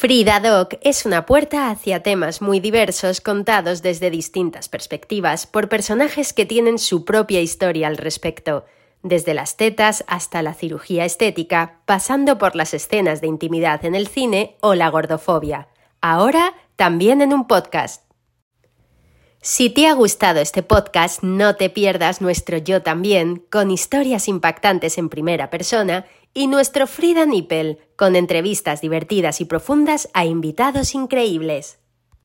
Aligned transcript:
Frida 0.00 0.40
Doc 0.40 0.78
es 0.80 1.04
una 1.04 1.26
puerta 1.26 1.68
hacia 1.68 2.02
temas 2.02 2.40
muy 2.40 2.58
diversos 2.58 3.20
contados 3.20 3.82
desde 3.82 4.08
distintas 4.08 4.70
perspectivas 4.70 5.46
por 5.46 5.68
personajes 5.68 6.32
que 6.32 6.46
tienen 6.46 6.78
su 6.78 7.04
propia 7.04 7.42
historia 7.42 7.86
al 7.86 7.98
respecto, 7.98 8.64
desde 9.02 9.34
las 9.34 9.58
tetas 9.58 10.02
hasta 10.06 10.40
la 10.40 10.54
cirugía 10.54 11.04
estética, 11.04 11.82
pasando 11.84 12.38
por 12.38 12.56
las 12.56 12.72
escenas 12.72 13.20
de 13.20 13.26
intimidad 13.26 13.84
en 13.84 13.94
el 13.94 14.08
cine 14.08 14.56
o 14.62 14.74
la 14.74 14.88
gordofobia. 14.88 15.68
Ahora 16.00 16.54
también 16.76 17.20
en 17.20 17.34
un 17.34 17.46
podcast. 17.46 18.10
Si 19.42 19.68
te 19.68 19.86
ha 19.86 19.92
gustado 19.92 20.40
este 20.40 20.62
podcast, 20.62 21.22
no 21.22 21.56
te 21.56 21.68
pierdas 21.68 22.22
nuestro 22.22 22.56
Yo 22.56 22.80
también, 22.80 23.44
con 23.50 23.70
historias 23.70 24.28
impactantes 24.28 24.96
en 24.96 25.10
primera 25.10 25.50
persona 25.50 26.06
y 26.32 26.46
nuestro 26.46 26.86
Frida 26.86 27.26
Nippel, 27.26 27.80
con 28.00 28.16
entrevistas 28.16 28.80
divertidas 28.80 29.42
y 29.42 29.44
profundas 29.44 30.08
a 30.14 30.24
invitados 30.24 30.94
increíbles. 30.94 31.79